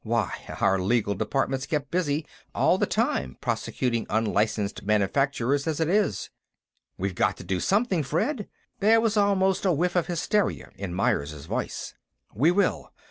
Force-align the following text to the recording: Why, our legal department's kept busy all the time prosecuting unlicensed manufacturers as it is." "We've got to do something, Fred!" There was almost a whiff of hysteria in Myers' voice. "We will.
Why, 0.03 0.57
our 0.59 0.79
legal 0.79 1.13
department's 1.13 1.67
kept 1.67 1.91
busy 1.91 2.25
all 2.55 2.79
the 2.79 2.87
time 2.87 3.37
prosecuting 3.39 4.07
unlicensed 4.09 4.81
manufacturers 4.81 5.67
as 5.67 5.79
it 5.79 5.89
is." 5.89 6.31
"We've 6.97 7.13
got 7.13 7.37
to 7.37 7.43
do 7.43 7.59
something, 7.59 8.01
Fred!" 8.01 8.47
There 8.79 8.99
was 8.99 9.15
almost 9.15 9.63
a 9.63 9.71
whiff 9.71 9.95
of 9.95 10.07
hysteria 10.07 10.71
in 10.75 10.95
Myers' 10.95 11.45
voice. 11.45 11.93
"We 12.33 12.49
will. 12.49 12.89